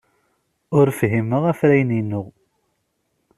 [0.77, 2.23] Ur fhimeɣ afrayen-inu.